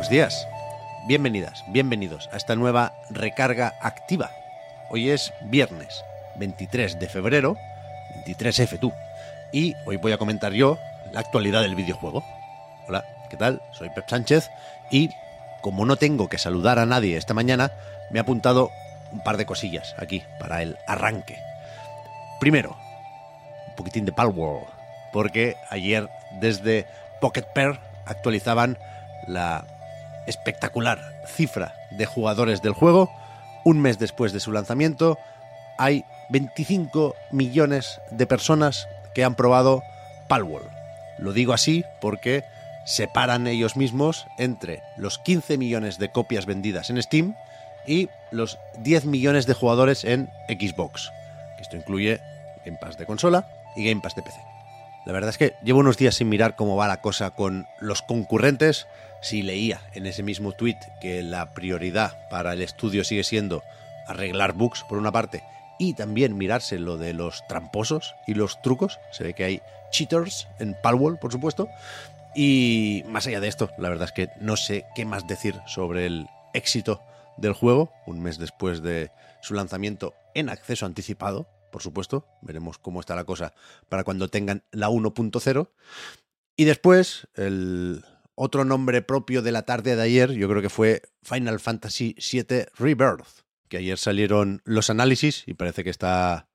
Buenos 0.00 0.12
días. 0.12 0.48
Bienvenidas, 1.06 1.62
bienvenidos 1.68 2.30
a 2.32 2.38
esta 2.38 2.56
nueva 2.56 2.94
recarga 3.10 3.74
activa. 3.82 4.30
Hoy 4.88 5.10
es 5.10 5.30
viernes 5.42 6.02
23 6.36 6.98
de 6.98 7.06
febrero, 7.06 7.58
23F 8.26 8.78
tú. 8.78 8.94
Y 9.52 9.74
hoy 9.84 9.98
voy 9.98 10.12
a 10.12 10.16
comentar 10.16 10.54
yo 10.54 10.78
la 11.12 11.20
actualidad 11.20 11.60
del 11.60 11.74
videojuego. 11.74 12.24
Hola, 12.88 13.04
¿qué 13.28 13.36
tal? 13.36 13.60
Soy 13.72 13.90
Pep 13.90 14.08
Sánchez 14.08 14.48
y 14.90 15.10
como 15.60 15.84
no 15.84 15.96
tengo 15.96 16.30
que 16.30 16.38
saludar 16.38 16.78
a 16.78 16.86
nadie 16.86 17.18
esta 17.18 17.34
mañana, 17.34 17.70
me 18.10 18.20
he 18.20 18.22
apuntado 18.22 18.70
un 19.12 19.20
par 19.20 19.36
de 19.36 19.44
cosillas 19.44 19.94
aquí 19.98 20.22
para 20.38 20.62
el 20.62 20.78
arranque. 20.86 21.36
Primero, 22.40 22.74
un 23.68 23.76
poquitín 23.76 24.06
de 24.06 24.12
Palworld, 24.12 24.66
porque 25.12 25.56
ayer 25.68 26.08
desde 26.40 26.86
Pocket 27.20 27.44
Pair 27.52 27.78
actualizaban 28.06 28.78
la 29.26 29.66
espectacular 30.30 30.98
cifra 31.26 31.74
de 31.90 32.06
jugadores 32.06 32.62
del 32.62 32.72
juego. 32.72 33.10
Un 33.64 33.80
mes 33.80 33.98
después 33.98 34.32
de 34.32 34.40
su 34.40 34.52
lanzamiento, 34.52 35.18
hay 35.76 36.04
25 36.30 37.14
millones 37.30 38.00
de 38.10 38.26
personas 38.26 38.88
que 39.14 39.24
han 39.24 39.34
probado 39.34 39.82
Palworld. 40.28 40.70
Lo 41.18 41.32
digo 41.32 41.52
así 41.52 41.84
porque 42.00 42.44
separan 42.86 43.46
ellos 43.46 43.76
mismos 43.76 44.26
entre 44.38 44.82
los 44.96 45.18
15 45.18 45.58
millones 45.58 45.98
de 45.98 46.10
copias 46.10 46.46
vendidas 46.46 46.88
en 46.88 47.02
Steam 47.02 47.34
y 47.86 48.08
los 48.30 48.58
10 48.78 49.04
millones 49.04 49.46
de 49.46 49.54
jugadores 49.54 50.04
en 50.04 50.30
Xbox. 50.48 51.10
Esto 51.60 51.76
incluye 51.76 52.20
Game 52.64 52.78
Pass 52.80 52.96
de 52.96 53.06
consola 53.06 53.46
y 53.76 53.84
Game 53.84 54.00
Pass 54.00 54.14
de 54.14 54.22
PC. 54.22 54.40
La 55.06 55.12
verdad 55.12 55.30
es 55.30 55.38
que 55.38 55.54
llevo 55.62 55.80
unos 55.80 55.96
días 55.96 56.14
sin 56.14 56.28
mirar 56.28 56.56
cómo 56.56 56.76
va 56.76 56.88
la 56.88 57.00
cosa 57.00 57.30
con 57.30 57.66
los 57.80 58.02
concurrentes. 58.02 58.86
Si 59.22 59.42
leía 59.42 59.82
en 59.94 60.06
ese 60.06 60.22
mismo 60.22 60.52
tweet 60.52 60.78
que 61.00 61.22
la 61.22 61.52
prioridad 61.52 62.28
para 62.30 62.52
el 62.52 62.62
estudio 62.62 63.04
sigue 63.04 63.24
siendo 63.24 63.62
arreglar 64.06 64.54
bugs 64.54 64.84
por 64.84 64.98
una 64.98 65.12
parte 65.12 65.42
y 65.78 65.94
también 65.94 66.36
mirarse 66.36 66.78
lo 66.78 66.98
de 66.98 67.14
los 67.14 67.46
tramposos 67.48 68.14
y 68.26 68.34
los 68.34 68.60
trucos. 68.62 68.98
Se 69.12 69.24
ve 69.24 69.34
que 69.34 69.44
hay 69.44 69.62
cheaters 69.90 70.46
en 70.58 70.76
Palworld, 70.82 71.18
por 71.18 71.32
supuesto. 71.32 71.68
Y 72.34 73.02
más 73.08 73.26
allá 73.26 73.40
de 73.40 73.48
esto, 73.48 73.70
la 73.78 73.88
verdad 73.88 74.08
es 74.08 74.12
que 74.12 74.28
no 74.40 74.56
sé 74.56 74.84
qué 74.94 75.04
más 75.04 75.26
decir 75.26 75.60
sobre 75.66 76.06
el 76.06 76.28
éxito 76.54 77.02
del 77.36 77.54
juego, 77.54 77.92
un 78.06 78.22
mes 78.22 78.38
después 78.38 78.82
de 78.82 79.10
su 79.40 79.54
lanzamiento 79.54 80.14
en 80.34 80.48
acceso 80.48 80.86
anticipado, 80.86 81.48
por 81.72 81.82
supuesto. 81.82 82.26
Veremos 82.42 82.78
cómo 82.78 83.00
está 83.00 83.16
la 83.16 83.24
cosa 83.24 83.54
para 83.88 84.04
cuando 84.04 84.28
tengan 84.28 84.62
la 84.70 84.90
1.0. 84.90 85.68
Y 86.56 86.64
después, 86.64 87.26
el 87.36 88.04
otro 88.42 88.64
nombre 88.64 89.02
propio 89.02 89.42
de 89.42 89.52
la 89.52 89.66
tarde 89.66 89.96
de 89.96 90.00
ayer, 90.00 90.32
yo 90.32 90.48
creo 90.48 90.62
que 90.62 90.70
fue 90.70 91.02
Final 91.22 91.60
Fantasy 91.60 92.16
VII 92.16 92.68
Rebirth, 92.74 93.44
que 93.68 93.76
ayer 93.76 93.98
salieron 93.98 94.62
los 94.64 94.88
análisis 94.88 95.44
y 95.46 95.52
parece 95.52 95.84
que 95.84 95.90
está 95.90 96.48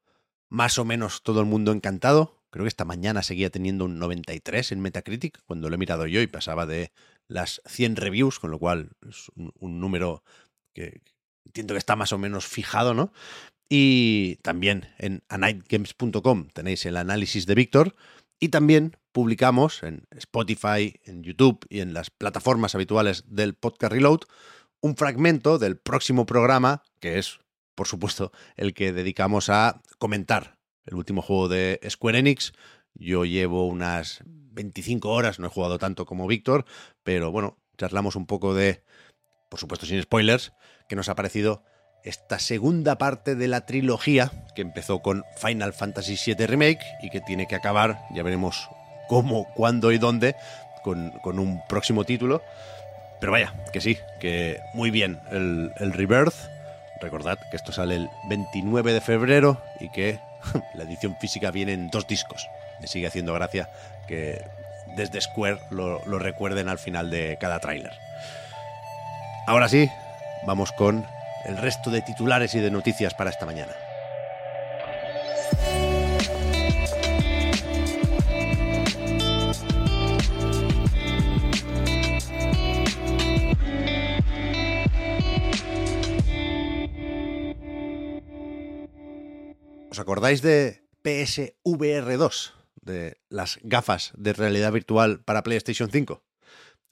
más 0.49 0.79
o 0.79 0.83
menos 0.83 1.21
todo 1.21 1.41
el 1.41 1.45
mundo 1.45 1.71
encantado. 1.71 2.41
Creo 2.49 2.63
que 2.63 2.69
esta 2.69 2.85
mañana 2.85 3.21
seguía 3.21 3.51
teniendo 3.51 3.85
un 3.85 3.99
93 3.99 4.71
en 4.71 4.79
Metacritic, 4.79 5.43
cuando 5.45 5.69
lo 5.69 5.75
he 5.75 5.77
mirado 5.77 6.07
yo 6.07 6.21
y 6.21 6.27
pasaba 6.27 6.65
de 6.65 6.91
las 7.27 7.61
100 7.67 7.97
reviews, 7.97 8.39
con 8.39 8.49
lo 8.49 8.57
cual 8.57 8.89
es 9.07 9.29
un, 9.35 9.79
número 9.79 10.23
que 10.73 11.03
entiendo 11.45 11.75
que 11.75 11.79
está 11.79 11.95
más 11.95 12.11
o 12.13 12.17
menos 12.17 12.47
fijado, 12.47 12.95
¿no? 12.95 13.13
Y 13.69 14.37
también 14.37 14.87
en 14.97 15.21
anightgames.com 15.29 16.47
tenéis 16.51 16.83
el 16.87 16.97
análisis 16.97 17.45
de 17.45 17.53
Víctor. 17.53 17.95
Y 18.39 18.49
también 18.49 18.97
publicamos 19.11 19.83
en 19.83 20.07
Spotify, 20.11 20.99
en 21.05 21.23
YouTube 21.23 21.65
y 21.69 21.79
en 21.79 21.93
las 21.93 22.09
plataformas 22.09 22.75
habituales 22.75 23.23
del 23.27 23.55
podcast 23.55 23.93
Reload 23.93 24.21
un 24.85 24.95
fragmento 24.95 25.57
del 25.57 25.77
próximo 25.77 26.27
programa, 26.27 26.83
que 26.99 27.17
es, 27.17 27.39
por 27.73 27.87
supuesto, 27.87 28.31
el 28.55 28.75
que 28.75 28.93
dedicamos 28.93 29.49
a 29.49 29.81
comentar 29.97 30.59
el 30.85 30.93
último 30.93 31.23
juego 31.23 31.49
de 31.49 31.79
Square 31.89 32.19
Enix. 32.19 32.53
Yo 32.93 33.25
llevo 33.25 33.67
unas 33.67 34.21
25 34.25 35.09
horas, 35.09 35.39
no 35.39 35.47
he 35.47 35.49
jugado 35.49 35.79
tanto 35.79 36.05
como 36.05 36.27
Víctor, 36.27 36.65
pero 37.03 37.31
bueno, 37.31 37.57
charlamos 37.79 38.15
un 38.15 38.27
poco 38.27 38.53
de, 38.53 38.83
por 39.49 39.59
supuesto 39.59 39.87
sin 39.87 39.99
spoilers, 40.03 40.53
que 40.87 40.95
nos 40.95 41.09
ha 41.09 41.15
parecido 41.15 41.63
esta 42.05 42.39
segunda 42.39 42.97
parte 42.97 43.35
de 43.35 43.47
la 43.47 43.61
trilogía 43.61 44.31
que 44.53 44.61
empezó 44.61 44.99
con 44.99 45.25
Final 45.35 45.73
Fantasy 45.73 46.17
VII 46.23 46.47
Remake 46.47 46.85
y 47.01 47.09
que 47.09 47.19
tiene 47.19 47.47
que 47.47 47.55
acabar, 47.55 47.99
ya 48.13 48.23
veremos 48.23 48.69
cómo, 49.07 49.47
cuándo 49.55 49.91
y 49.91 49.97
dónde, 49.97 50.35
con, 50.83 51.11
con 51.23 51.39
un 51.39 51.61
próximo 51.67 52.05
título. 52.05 52.41
Pero 53.19 53.31
vaya, 53.31 53.53
que 53.73 53.81
sí, 53.81 53.97
que 54.19 54.59
muy 54.73 54.91
bien 54.91 55.19
el, 55.31 55.71
el 55.77 55.93
Rebirth. 55.93 56.35
Recordad 57.01 57.39
que 57.49 57.57
esto 57.57 57.71
sale 57.71 57.95
el 57.95 58.09
29 58.29 58.93
de 58.93 59.01
febrero 59.01 59.61
y 59.79 59.89
que 59.89 60.19
la 60.75 60.83
edición 60.83 61.17
física 61.19 61.51
viene 61.51 61.73
en 61.73 61.89
dos 61.89 62.07
discos. 62.07 62.47
Me 62.79 62.87
sigue 62.87 63.07
haciendo 63.07 63.33
gracia 63.33 63.69
que 64.07 64.41
desde 64.95 65.19
Square 65.21 65.59
lo, 65.71 66.05
lo 66.05 66.19
recuerden 66.19 66.69
al 66.69 66.77
final 66.77 67.09
de 67.09 67.37
cada 67.39 67.59
tráiler. 67.59 67.93
Ahora 69.47 69.69
sí, 69.69 69.89
vamos 70.45 70.71
con 70.71 71.05
el 71.45 71.57
resto 71.57 71.91
de 71.91 72.01
titulares 72.01 72.55
y 72.55 72.59
de 72.59 72.71
noticias 72.71 73.13
para 73.13 73.29
esta 73.29 73.45
mañana. 73.45 73.73
¿Os 89.91 89.99
acordáis 89.99 90.41
de 90.41 90.83
PSVR 91.03 92.17
2? 92.17 92.53
De 92.81 93.17
las 93.29 93.59
gafas 93.63 94.11
de 94.17 94.33
realidad 94.33 94.73
virtual 94.73 95.21
para 95.23 95.41
PlayStation 95.41 95.89
5? 95.89 96.21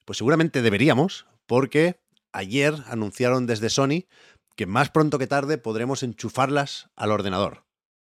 Pues 0.05 0.17
seguramente 0.17 0.61
deberíamos, 0.61 1.27
porque 1.45 1.99
ayer 2.31 2.73
anunciaron 2.87 3.45
desde 3.45 3.69
Sony 3.69 4.05
que 4.55 4.65
más 4.65 4.89
pronto 4.89 5.19
que 5.19 5.27
tarde 5.27 5.57
podremos 5.57 6.03
enchufarlas 6.03 6.89
al 6.95 7.11
ordenador. 7.11 7.65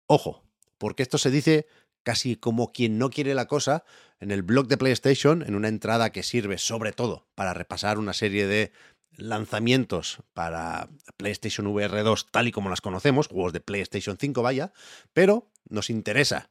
Ojo, 0.07 0.43
porque 0.77 1.03
esto 1.03 1.17
se 1.17 1.31
dice 1.31 1.67
casi 2.03 2.35
como 2.35 2.71
quien 2.71 2.97
no 2.97 3.09
quiere 3.09 3.33
la 3.33 3.47
cosa 3.47 3.85
en 4.19 4.31
el 4.31 4.43
blog 4.43 4.67
de 4.67 4.77
PlayStation, 4.77 5.41
en 5.41 5.55
una 5.55 5.69
entrada 5.69 6.11
que 6.11 6.23
sirve 6.23 6.57
sobre 6.57 6.91
todo 6.91 7.27
para 7.35 7.53
repasar 7.53 7.97
una 7.97 8.13
serie 8.13 8.47
de 8.47 8.71
lanzamientos 9.15 10.19
para 10.33 10.89
PlayStation 11.17 11.67
VR 11.67 12.03
2 12.03 12.31
tal 12.31 12.47
y 12.47 12.51
como 12.51 12.69
las 12.69 12.81
conocemos, 12.81 13.27
juegos 13.27 13.53
de 13.53 13.61
PlayStation 13.61 14.17
5 14.19 14.41
vaya, 14.41 14.73
pero 15.13 15.51
nos 15.69 15.89
interesa 15.89 16.49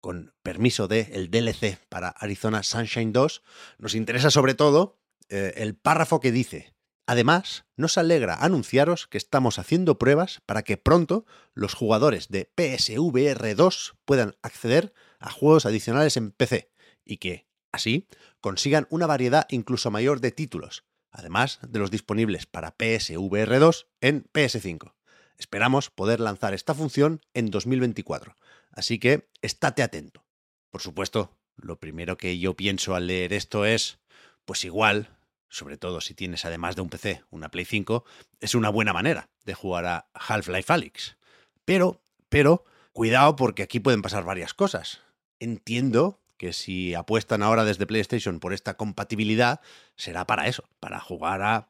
con 0.00 0.32
permiso 0.42 0.88
de 0.88 1.10
el 1.12 1.30
DLC 1.30 1.78
para 1.88 2.08
Arizona 2.08 2.62
Sunshine 2.62 3.12
2, 3.12 3.42
nos 3.78 3.94
interesa 3.94 4.30
sobre 4.30 4.54
todo 4.54 4.98
eh, 5.28 5.54
el 5.56 5.74
párrafo 5.74 6.20
que 6.20 6.32
dice 6.32 6.72
Además, 7.10 7.64
nos 7.74 7.98
alegra 7.98 8.36
anunciaros 8.36 9.08
que 9.08 9.18
estamos 9.18 9.58
haciendo 9.58 9.98
pruebas 9.98 10.42
para 10.46 10.62
que 10.62 10.76
pronto 10.76 11.26
los 11.54 11.74
jugadores 11.74 12.28
de 12.28 12.48
PSVR 12.54 13.56
2 13.56 13.96
puedan 14.04 14.36
acceder 14.42 14.94
a 15.18 15.28
juegos 15.32 15.66
adicionales 15.66 16.16
en 16.16 16.30
PC 16.30 16.70
y 17.04 17.16
que, 17.16 17.48
así, 17.72 18.06
consigan 18.40 18.86
una 18.90 19.08
variedad 19.08 19.48
incluso 19.50 19.90
mayor 19.90 20.20
de 20.20 20.30
títulos, 20.30 20.84
además 21.10 21.58
de 21.66 21.80
los 21.80 21.90
disponibles 21.90 22.46
para 22.46 22.76
PSVR 22.78 23.58
2 23.58 23.88
en 24.00 24.22
PS5. 24.32 24.94
Esperamos 25.36 25.90
poder 25.90 26.20
lanzar 26.20 26.54
esta 26.54 26.74
función 26.74 27.22
en 27.34 27.50
2024, 27.50 28.36
así 28.70 29.00
que 29.00 29.28
estate 29.42 29.82
atento. 29.82 30.24
Por 30.70 30.80
supuesto, 30.80 31.36
lo 31.56 31.80
primero 31.80 32.16
que 32.16 32.38
yo 32.38 32.54
pienso 32.54 32.94
al 32.94 33.08
leer 33.08 33.32
esto 33.32 33.64
es, 33.64 33.98
pues 34.44 34.64
igual, 34.64 35.16
sobre 35.50 35.76
todo 35.76 36.00
si 36.00 36.14
tienes 36.14 36.44
además 36.44 36.76
de 36.76 36.82
un 36.82 36.88
PC 36.88 37.24
una 37.30 37.50
Play 37.50 37.66
5, 37.66 38.04
es 38.40 38.54
una 38.54 38.70
buena 38.70 38.92
manera 38.92 39.28
de 39.44 39.54
jugar 39.54 39.84
a 39.84 40.08
Half-Life 40.14 40.72
Alyx. 40.72 41.16
Pero, 41.64 42.00
pero, 42.28 42.64
cuidado 42.92 43.36
porque 43.36 43.62
aquí 43.62 43.80
pueden 43.80 44.02
pasar 44.02 44.24
varias 44.24 44.54
cosas. 44.54 45.02
entiendo 45.38 46.20
que 46.36 46.52
si 46.54 46.94
apuestan 46.94 47.42
ahora 47.42 47.64
desde 47.64 47.86
PlayStation 47.86 48.40
por 48.40 48.54
esta 48.54 48.74
compatibilidad, 48.74 49.60
será 49.94 50.26
para 50.26 50.46
eso, 50.46 50.64
para 50.80 50.98
jugar 50.98 51.42
a 51.42 51.68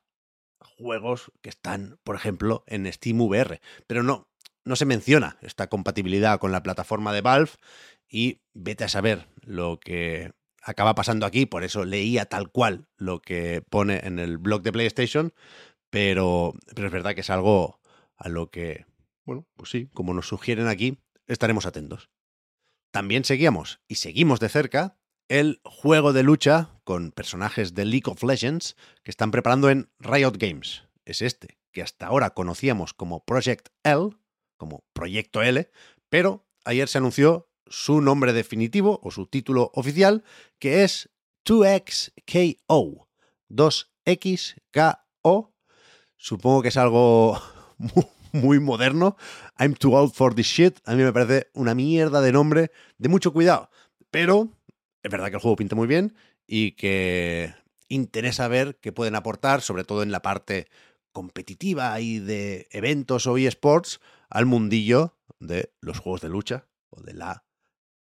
juegos 0.61 1.33
que 1.43 1.49
están, 1.49 1.99
por 2.05 2.15
ejemplo, 2.15 2.63
en 2.69 2.91
Steam 2.93 3.21
VR. 3.21 3.61
Pero 3.89 4.05
no, 4.05 4.29
no 4.65 4.77
se 4.77 4.85
menciona 4.85 5.39
esta 5.41 5.69
compatibilidad 5.69 6.39
con 6.39 6.53
la 6.53 6.63
plataforma 6.63 7.13
de 7.13 7.21
Valve 7.21 7.51
y 8.09 8.43
vete 8.53 8.85
a 8.85 8.89
saber 8.89 9.27
lo 9.43 9.81
que 9.81 10.33
acaba 10.63 10.95
pasando 10.95 11.27
aquí, 11.27 11.47
por 11.47 11.65
eso 11.65 11.85
leía 11.85 12.27
tal 12.27 12.51
cual 12.51 12.89
lo 12.97 13.21
que 13.21 13.63
pone 13.69 14.01
en 14.05 14.19
el 14.19 14.39
blog 14.39 14.63
de 14.63 14.73
PlayStation, 14.73 15.33
pero, 15.91 16.55
pero 16.75 16.87
es 16.87 16.93
verdad 16.93 17.15
que 17.15 17.23
es 17.23 17.31
algo 17.31 17.81
a 18.17 18.29
lo 18.29 18.51
que, 18.51 18.87
bueno, 19.25 19.47
pues 19.57 19.71
sí, 19.71 19.89
como 19.93 20.15
nos 20.15 20.29
sugieren 20.29 20.69
aquí, 20.69 20.99
estaremos 21.27 21.67
atentos. 21.67 22.11
También 22.93 23.25
seguíamos 23.25 23.81
y 23.89 23.97
seguimos 23.97 24.41
de 24.41 24.49
cerca 24.49 24.99
el 25.29 25.61
juego 25.65 26.13
de 26.13 26.25
lucha 26.25 26.81
con 26.85 27.13
personajes 27.13 27.75
de 27.75 27.85
League 27.85 28.11
of 28.11 28.23
Legends 28.23 28.77
que 29.05 29.13
están 29.13 29.31
preparando 29.31 29.71
en 29.71 29.91
Riot 30.01 30.37
Games. 30.39 30.85
Es 31.05 31.23
este, 31.23 31.61
que 31.73 31.83
hasta 31.83 32.07
ahora 32.07 32.31
conocíamos 32.31 32.95
como 32.95 33.25
Project 33.25 33.69
L, 33.85 34.11
como 34.57 34.85
Proyecto 34.93 35.43
L, 35.43 35.71
pero 36.09 36.49
ayer 36.65 36.89
se 36.89 36.99
anunció 36.99 37.50
su 37.71 38.03
nombre 38.03 38.35
definitivo 38.35 39.01
o 39.03 39.11
su 39.11 39.27
título 39.27 39.71
oficial, 39.75 40.25
que 40.59 40.85
es 40.85 41.09
2XKO. 41.47 43.07
2XKO. 43.49 45.53
Supongo 46.17 46.63
que 46.63 46.69
es 46.69 46.77
algo 46.77 47.41
muy 48.33 48.61
moderno. 48.61 49.17
I'm 49.59 49.75
too 49.75 49.95
old 49.95 50.13
for 50.13 50.35
this 50.35 50.47
shit. 50.47 50.79
A 50.85 50.95
mí 50.95 51.03
me 51.03 51.13
parece 51.13 51.51
una 51.55 51.75
mierda 51.75 52.21
de 52.21 52.33
nombre 52.33 52.71
de 52.99 53.09
mucho 53.09 53.33
cuidado. 53.33 53.71
Pero 54.11 54.49
es 55.03 55.11
verdad 55.11 55.29
que 55.29 55.37
el 55.37 55.41
juego 55.41 55.57
pinta 55.57 55.77
muy 55.77 55.87
bien 55.87 56.15
y 56.47 56.73
que 56.73 57.55
interesa 57.89 58.49
ver 58.49 58.79
qué 58.81 58.93
pueden 58.93 59.15
aportar, 59.15 59.63
sobre 59.63 59.85
todo 59.85 60.03
en 60.03 60.11
la 60.11 60.23
parte 60.23 60.69
competitiva 61.13 61.99
y 62.01 62.19
de 62.19 62.69
eventos 62.71 63.27
o 63.27 63.39
eSports, 63.39 64.01
al 64.29 64.47
mundillo 64.47 65.17
de 65.39 65.73
los 65.81 65.99
juegos 65.99 66.21
de 66.21 66.29
lucha 66.29 66.69
o 66.91 67.01
de 67.01 67.15
la 67.15 67.45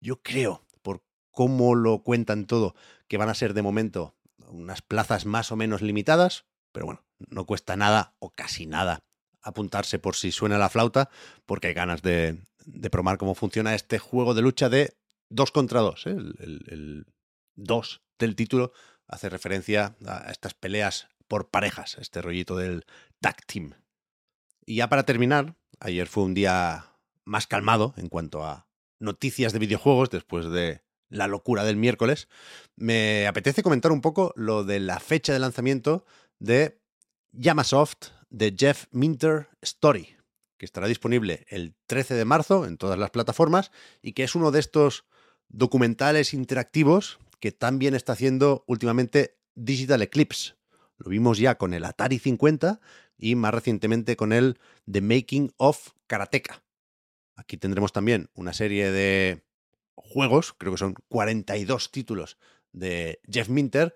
Yo 0.00 0.22
creo, 0.22 0.66
por 0.82 1.02
cómo 1.30 1.74
lo 1.74 2.02
cuentan 2.02 2.46
todo, 2.46 2.74
que 3.08 3.16
van 3.16 3.28
a 3.28 3.34
ser 3.34 3.54
de 3.54 3.62
momento 3.62 4.14
unas 4.48 4.82
plazas 4.82 5.24
más 5.24 5.50
o 5.50 5.56
menos 5.56 5.80
limitadas, 5.80 6.44
pero 6.72 6.86
bueno, 6.86 7.04
no 7.30 7.46
cuesta 7.46 7.76
nada 7.76 8.14
o 8.18 8.30
casi 8.30 8.66
nada 8.66 9.04
apuntarse 9.42 9.98
por 9.98 10.14
si 10.14 10.30
suena 10.30 10.58
la 10.58 10.68
flauta, 10.68 11.10
porque 11.46 11.68
hay 11.68 11.74
ganas 11.74 12.02
de, 12.02 12.38
de 12.64 12.90
probar 12.90 13.18
cómo 13.18 13.34
funciona 13.34 13.74
este 13.74 13.98
juego 13.98 14.34
de 14.34 14.42
lucha 14.42 14.68
de 14.68 14.94
dos 15.32 15.50
contra 15.50 15.80
dos. 15.80 16.06
¿eh? 16.06 16.10
El, 16.10 17.06
dos 17.54 18.02
del 18.18 18.36
título 18.36 18.72
hace 19.06 19.28
referencia 19.28 19.96
a 20.06 20.30
estas 20.30 20.54
peleas 20.54 21.08
por 21.28 21.50
parejas, 21.50 21.96
este 21.98 22.22
rollito 22.22 22.56
del 22.56 22.84
tag 23.20 23.44
team. 23.46 23.74
Y 24.64 24.76
ya 24.76 24.88
para 24.88 25.04
terminar, 25.04 25.56
ayer 25.80 26.06
fue 26.06 26.24
un 26.24 26.34
día 26.34 26.86
más 27.24 27.46
calmado 27.46 27.94
en 27.96 28.08
cuanto 28.08 28.44
a 28.44 28.68
noticias 29.00 29.52
de 29.52 29.58
videojuegos 29.58 30.10
después 30.10 30.50
de 30.50 30.82
la 31.08 31.26
locura 31.26 31.64
del 31.64 31.76
miércoles. 31.76 32.28
Me 32.76 33.26
apetece 33.26 33.62
comentar 33.62 33.92
un 33.92 34.00
poco 34.00 34.32
lo 34.36 34.64
de 34.64 34.80
la 34.80 34.98
fecha 35.00 35.32
de 35.32 35.38
lanzamiento 35.38 36.04
de 36.38 36.80
Yamasoft 37.32 38.10
de 38.30 38.54
Jeff 38.56 38.86
Minter 38.92 39.48
Story, 39.60 40.16
que 40.58 40.64
estará 40.64 40.86
disponible 40.86 41.44
el 41.48 41.74
13 41.86 42.14
de 42.14 42.24
marzo 42.24 42.66
en 42.66 42.78
todas 42.78 42.98
las 42.98 43.10
plataformas 43.10 43.72
y 44.00 44.12
que 44.12 44.24
es 44.24 44.34
uno 44.34 44.50
de 44.50 44.60
estos 44.60 45.04
documentales 45.52 46.34
interactivos 46.34 47.18
que 47.40 47.52
también 47.52 47.94
está 47.94 48.12
haciendo 48.12 48.64
últimamente 48.66 49.36
Digital 49.54 50.02
Eclipse. 50.02 50.54
Lo 50.98 51.10
vimos 51.10 51.38
ya 51.38 51.56
con 51.56 51.74
el 51.74 51.84
Atari 51.84 52.18
50 52.18 52.80
y 53.18 53.34
más 53.34 53.54
recientemente 53.54 54.16
con 54.16 54.32
el 54.32 54.58
The 54.90 55.00
Making 55.00 55.52
of 55.56 55.90
Karateka. 56.06 56.62
Aquí 57.36 57.56
tendremos 57.56 57.92
también 57.92 58.30
una 58.34 58.52
serie 58.52 58.90
de 58.90 59.44
juegos, 59.94 60.52
creo 60.52 60.72
que 60.72 60.78
son 60.78 60.94
42 61.08 61.90
títulos 61.90 62.38
de 62.72 63.20
Jeff 63.30 63.48
Minter, 63.48 63.94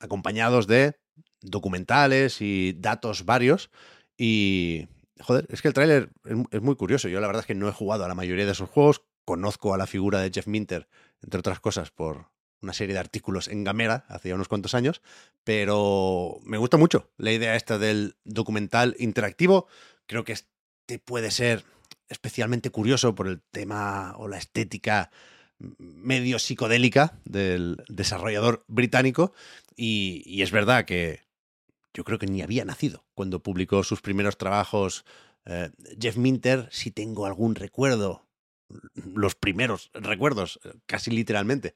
acompañados 0.00 0.66
de 0.66 0.96
documentales 1.40 2.40
y 2.40 2.74
datos 2.78 3.24
varios. 3.24 3.70
Y, 4.16 4.88
joder, 5.20 5.46
es 5.50 5.62
que 5.62 5.68
el 5.68 5.74
tráiler 5.74 6.10
es, 6.50 6.62
muy 6.62 6.76
curioso. 6.76 7.08
Yo 7.08 7.20
la 7.20 7.26
verdad 7.26 7.40
es 7.40 7.46
que 7.46 7.54
no 7.54 7.68
he 7.68 7.72
jugado 7.72 8.04
a 8.04 8.08
la 8.08 8.14
mayoría 8.14 8.46
de 8.46 8.52
esos 8.52 8.68
juegos, 8.68 9.02
conozco 9.28 9.74
a 9.74 9.76
la 9.76 9.86
figura 9.86 10.20
de 10.20 10.30
Jeff 10.32 10.46
Minter, 10.46 10.88
entre 11.22 11.40
otras 11.40 11.60
cosas, 11.60 11.90
por 11.90 12.30
una 12.62 12.72
serie 12.72 12.94
de 12.94 13.00
artículos 13.00 13.48
en 13.48 13.62
Gamera 13.62 14.06
hace 14.08 14.32
unos 14.32 14.48
cuantos 14.48 14.72
años, 14.72 15.02
pero 15.44 16.38
me 16.44 16.56
gusta 16.56 16.78
mucho 16.78 17.10
la 17.18 17.30
idea 17.30 17.54
esta 17.54 17.76
del 17.76 18.16
documental 18.24 18.96
interactivo. 18.98 19.66
Creo 20.06 20.24
que 20.24 20.32
este 20.32 20.98
puede 20.98 21.30
ser 21.30 21.62
especialmente 22.08 22.70
curioso 22.70 23.14
por 23.14 23.28
el 23.28 23.42
tema 23.50 24.14
o 24.16 24.28
la 24.28 24.38
estética 24.38 25.10
medio 25.58 26.38
psicodélica 26.38 27.20
del 27.26 27.84
desarrollador 27.90 28.64
británico 28.66 29.34
y, 29.76 30.40
es 30.40 30.52
verdad 30.52 30.86
que 30.86 31.20
yo 31.92 32.02
creo 32.02 32.18
que 32.18 32.26
ni 32.26 32.40
había 32.40 32.64
nacido 32.64 33.04
cuando 33.12 33.42
publicó 33.42 33.84
sus 33.84 34.00
primeros 34.00 34.38
trabajos 34.38 35.04
eh, 35.44 35.70
Jeff 36.00 36.16
Minter, 36.16 36.66
si 36.70 36.90
tengo 36.90 37.26
algún 37.26 37.56
recuerdo 37.56 38.27
los 39.14 39.34
primeros 39.34 39.90
recuerdos, 39.94 40.60
eh, 40.64 40.72
casi 40.86 41.10
literalmente, 41.10 41.74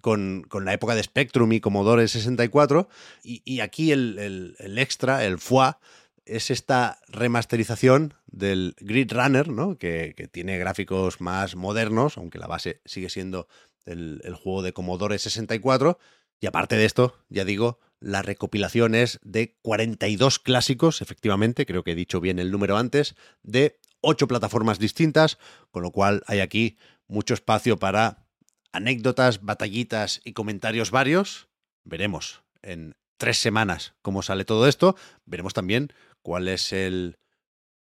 con, 0.00 0.44
con, 0.48 0.64
la 0.64 0.72
época 0.72 0.94
de 0.94 1.02
Spectrum 1.02 1.52
y 1.52 1.60
Commodore 1.60 2.06
64. 2.06 2.88
Y, 3.22 3.60
aquí 3.60 3.92
el, 3.92 4.54
el, 4.58 4.78
extra, 4.78 5.24
el 5.24 5.38
FUA, 5.38 5.78
es 6.26 6.50
esta 6.50 6.98
remasterización 7.08 8.14
del 8.26 8.74
Grid 8.80 9.12
Runner, 9.12 9.48
¿no? 9.48 9.76
que, 9.76 10.14
que, 10.16 10.26
tiene 10.26 10.56
gráficos 10.58 11.20
más 11.20 11.54
modernos, 11.54 12.16
aunque 12.16 12.38
la 12.38 12.46
base 12.46 12.80
sigue 12.86 13.10
siendo 13.10 13.46
el, 13.84 14.22
el 14.24 14.34
juego 14.34 14.62
de 14.62 14.72
Commodore 14.72 15.18
64. 15.18 15.98
Y 16.40 16.46
aparte 16.46 16.76
de 16.76 16.86
esto, 16.86 17.18
ya 17.28 17.44
digo, 17.44 17.78
la 18.00 18.22
recopilación 18.22 18.94
es 18.94 19.18
de 19.22 19.54
42 19.62 20.38
clásicos, 20.38 21.00
efectivamente, 21.00 21.64
creo 21.64 21.84
que 21.84 21.92
he 21.92 21.94
dicho 21.94 22.20
bien 22.20 22.38
el 22.38 22.50
número 22.50 22.76
antes, 22.76 23.14
de 23.42 23.78
ocho 24.04 24.28
plataformas 24.28 24.78
distintas, 24.78 25.38
con 25.70 25.82
lo 25.82 25.90
cual 25.90 26.22
hay 26.26 26.40
aquí 26.40 26.76
mucho 27.08 27.34
espacio 27.34 27.78
para 27.78 28.26
anécdotas, 28.72 29.42
batallitas 29.42 30.20
y 30.24 30.32
comentarios 30.32 30.90
varios. 30.90 31.48
Veremos 31.84 32.42
en 32.62 32.94
tres 33.16 33.38
semanas 33.38 33.94
cómo 34.02 34.22
sale 34.22 34.44
todo 34.44 34.68
esto. 34.68 34.96
Veremos 35.24 35.54
también 35.54 35.92
cuál 36.22 36.48
es 36.48 36.72
el 36.72 37.18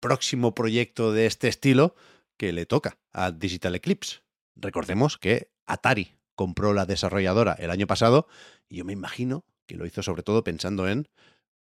próximo 0.00 0.54
proyecto 0.54 1.12
de 1.12 1.26
este 1.26 1.48
estilo 1.48 1.94
que 2.36 2.52
le 2.52 2.66
toca 2.66 2.98
a 3.12 3.30
Digital 3.30 3.74
Eclipse. 3.74 4.20
Recordemos 4.56 5.18
que 5.18 5.50
Atari 5.66 6.16
compró 6.34 6.72
la 6.72 6.86
desarrolladora 6.86 7.52
el 7.52 7.70
año 7.70 7.86
pasado 7.86 8.26
y 8.68 8.76
yo 8.76 8.84
me 8.84 8.92
imagino 8.92 9.44
que 9.66 9.76
lo 9.76 9.86
hizo 9.86 10.02
sobre 10.02 10.22
todo 10.22 10.42
pensando 10.42 10.88
en 10.88 11.08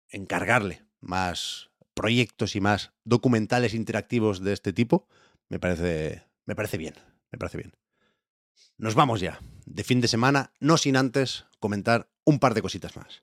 encargarle 0.09 0.85
más 1.01 1.71
proyectos 1.95 2.57
y 2.57 2.61
más 2.61 2.93
documentales 3.05 3.75
interactivos 3.75 4.41
de 4.43 4.53
este 4.53 4.73
tipo. 4.73 5.09
Me 5.49 5.59
parece, 5.59 6.27
me 6.45 6.55
parece 6.55 6.77
bien, 6.77 6.95
me 7.31 7.39
parece 7.39 7.59
bien. 7.59 7.73
Nos 8.77 8.95
vamos 8.95 9.21
ya, 9.21 9.41
de 9.67 9.85
fin 9.85 10.01
de 10.01 10.09
semana, 10.09 10.53
no 10.61 10.77
sin 10.77 10.97
antes 10.97 11.47
comentar 11.61 12.11
un 12.25 12.39
par 12.39 12.55
de 12.55 12.63
cositas 12.63 12.97
más. 12.97 13.23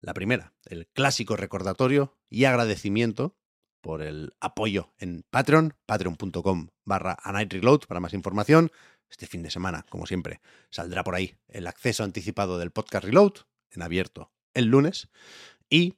La 0.00 0.14
primera, 0.14 0.54
el 0.64 0.86
clásico 0.88 1.36
recordatorio 1.36 2.18
y 2.28 2.44
agradecimiento 2.44 3.36
por 3.80 4.02
el 4.02 4.34
apoyo 4.40 4.92
en 4.98 5.24
Patreon, 5.30 5.74
patreon.com 5.86 6.68
barra 6.84 7.16
para 7.88 8.00
más 8.00 8.14
información. 8.14 8.70
Este 9.08 9.26
fin 9.26 9.42
de 9.42 9.50
semana, 9.50 9.84
como 9.88 10.06
siempre, 10.06 10.40
saldrá 10.70 11.02
por 11.02 11.14
ahí 11.14 11.36
el 11.48 11.66
acceso 11.66 12.04
anticipado 12.04 12.58
del 12.58 12.70
podcast 12.70 13.04
Reload 13.04 13.32
en 13.70 13.82
abierto 13.82 14.32
el 14.54 14.66
lunes. 14.66 15.08
Y 15.68 15.96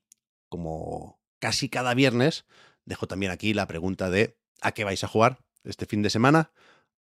como 0.49 1.22
casi 1.42 1.68
cada 1.68 1.92
viernes, 1.94 2.44
dejo 2.84 3.08
también 3.08 3.32
aquí 3.32 3.52
la 3.52 3.66
pregunta 3.66 4.11
de 4.11 4.38
¿a 4.61 4.70
qué 4.70 4.84
vais 4.84 5.02
a 5.02 5.08
jugar 5.08 5.40
este 5.64 5.87
fin 5.87 6.00
de 6.00 6.08
semana? 6.08 6.52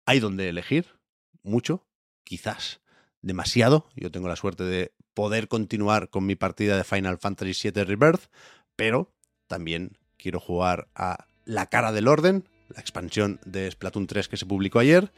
Hay 0.07 0.21
donde 0.21 0.49
elegir, 0.49 0.95
mucho, 1.43 1.89
quizás 2.23 2.81
demasiado. 3.21 3.89
Yo 3.97 4.13
tengo 4.13 4.29
la 4.29 4.37
suerte 4.37 4.63
de 4.63 4.95
poder 5.13 5.49
continuar 5.49 6.09
con 6.09 6.25
mi 6.25 6.37
partida 6.37 6.77
de 6.77 6.85
Final 6.85 7.19
Fantasy 7.19 7.69
VII 7.69 7.83
Rebirth, 7.83 8.31
pero 8.77 9.13
también 9.49 9.99
quiero 10.17 10.39
jugar 10.39 10.87
a 10.95 11.27
La 11.45 11.67
Cara 11.67 11.91
del 11.91 12.07
Orden, 12.07 12.49
la 12.69 12.81
expansión 12.81 13.41
de 13.45 13.69
Splatoon 13.69 14.07
3 14.07 14.29
que 14.29 14.37
se 14.37 14.47
publicó 14.47 14.79
ayer, 14.79 15.13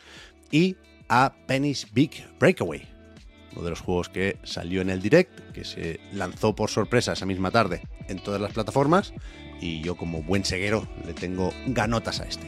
y 0.50 0.76
a 1.10 1.34
Penny's 1.46 1.92
Big 1.92 2.26
Breakaway, 2.38 2.88
uno 3.52 3.64
de 3.64 3.70
los 3.70 3.82
juegos 3.82 4.08
que 4.08 4.38
salió 4.44 4.80
en 4.80 4.88
el 4.88 5.02
direct, 5.02 5.52
que 5.52 5.66
se 5.66 6.00
lanzó 6.14 6.54
por 6.54 6.70
sorpresa 6.70 7.12
esa 7.12 7.26
misma 7.26 7.50
tarde 7.50 7.82
en 8.10 8.18
todas 8.18 8.40
las 8.40 8.52
plataformas, 8.52 9.14
y 9.60 9.80
yo 9.80 9.96
como 9.96 10.22
buen 10.22 10.44
seguero 10.44 10.86
le 11.06 11.14
tengo 11.14 11.52
ganotas 11.66 12.20
a 12.20 12.24
este. 12.24 12.46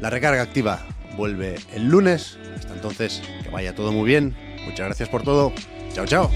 La 0.00 0.10
recarga 0.10 0.42
activa 0.42 0.80
vuelve 1.16 1.56
el 1.74 1.88
lunes, 1.88 2.38
hasta 2.56 2.74
entonces 2.74 3.22
que 3.42 3.50
vaya 3.50 3.74
todo 3.74 3.92
muy 3.92 4.06
bien, 4.06 4.36
muchas 4.64 4.86
gracias 4.86 5.08
por 5.08 5.22
todo, 5.22 5.52
chao 5.94 6.06
chao. 6.06 6.30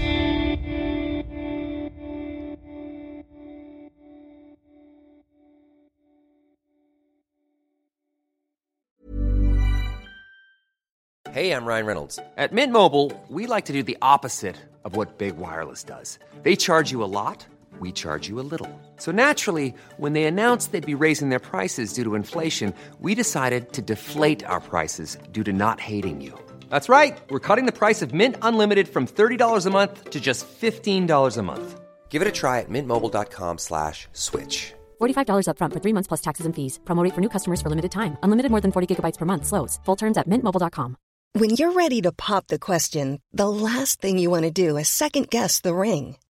Hey, 11.35 11.51
I'm 11.51 11.65
Ryan 11.65 11.85
Reynolds. 11.85 12.17
At 12.37 12.53
Mint 12.53 12.71
Mobile, 12.71 13.11
we 13.27 13.45
like 13.45 13.65
to 13.65 13.73
do 13.73 13.83
the 13.83 13.97
opposite 14.01 14.55
of 14.85 14.95
what 14.95 15.17
Big 15.17 15.35
Wireless 15.35 15.83
does. 15.83 16.17
They 16.43 16.55
charge 16.55 16.91
you 16.91 17.03
a 17.03 17.11
lot, 17.11 17.45
we 17.79 17.91
charge 17.91 18.29
you 18.29 18.39
a 18.39 18.47
little. 18.51 18.71
So 18.97 19.11
naturally, 19.11 19.73
when 19.97 20.13
they 20.13 20.23
announced 20.23 20.71
they'd 20.71 20.85
be 20.85 21.03
raising 21.03 21.29
their 21.29 21.39
prices 21.51 21.91
due 21.91 22.05
to 22.05 22.15
inflation, 22.15 22.73
we 23.01 23.15
decided 23.15 23.73
to 23.73 23.81
deflate 23.81 24.45
our 24.45 24.61
prices 24.61 25.17
due 25.33 25.43
to 25.43 25.51
not 25.51 25.81
hating 25.81 26.21
you. 26.21 26.31
That's 26.69 26.87
right. 26.87 27.17
We're 27.29 27.41
cutting 27.47 27.65
the 27.65 27.79
price 27.79 28.01
of 28.01 28.13
Mint 28.13 28.37
Unlimited 28.41 28.87
from 28.87 29.05
$30 29.05 29.65
a 29.65 29.69
month 29.69 30.11
to 30.11 30.21
just 30.21 30.47
$15 30.47 31.37
a 31.37 31.43
month. 31.43 31.81
Give 32.07 32.21
it 32.21 32.27
a 32.29 32.31
try 32.31 32.61
at 32.61 32.69
mintmobile.com 32.69 33.57
slash 33.57 34.07
switch. 34.13 34.73
$45 35.01 35.47
upfront 35.49 35.73
for 35.73 35.81
three 35.83 35.93
months 35.93 36.07
plus 36.07 36.21
taxes 36.21 36.45
and 36.45 36.55
fees. 36.55 36.79
Promo 36.85 37.03
rate 37.03 37.13
for 37.13 37.19
new 37.19 37.33
customers 37.35 37.61
for 37.61 37.69
limited 37.69 37.91
time. 37.91 38.15
Unlimited 38.23 38.51
more 38.51 38.61
than 38.61 38.71
40 38.71 38.87
gigabytes 38.95 39.17
per 39.17 39.25
month. 39.25 39.45
Slows. 39.45 39.79
Full 39.85 39.97
terms 39.97 40.17
at 40.17 40.29
mintmobile.com. 40.29 40.95
When 41.35 41.49
you're 41.49 41.73
ready 41.73 42.01
to 42.03 42.13
pop 42.13 42.47
the 42.47 42.57
question, 42.57 43.19
the 43.33 43.49
last 43.49 43.99
thing 43.99 44.17
you 44.17 44.29
want 44.29 44.43
to 44.43 44.51
do 44.51 44.77
is 44.77 44.87
second 44.87 45.29
guess 45.29 45.59
the 45.59 45.75
ring. 45.75 46.15